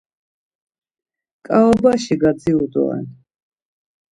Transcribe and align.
Ǩaobaşi 1.47 2.15
gadziru 2.21 2.65
doren. 2.73 3.07